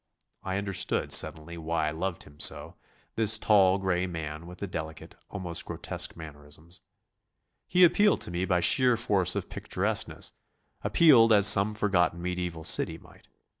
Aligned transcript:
I 0.41 0.57
understood 0.57 1.11
suddenly 1.11 1.59
why 1.59 1.87
I 1.89 1.91
loved 1.91 2.23
him 2.23 2.39
so, 2.39 2.75
this 3.15 3.37
tall, 3.37 3.77
gray 3.77 4.07
man 4.07 4.47
with 4.47 4.57
the 4.57 4.65
delicate, 4.65 5.13
almost 5.29 5.63
grotesque, 5.63 6.15
mannerisms. 6.15 6.81
He 7.67 7.83
appealed 7.83 8.21
to 8.21 8.31
me 8.31 8.45
by 8.45 8.61
sheer 8.61 8.97
force 8.97 9.35
of 9.35 9.47
picturesqueness, 9.47 10.31
appealed 10.83 11.31
as 11.31 11.45
some 11.45 11.75
forgotten 11.75 12.19
mediaeval 12.19 12.63
city 12.63 12.97
might. 12.97 13.27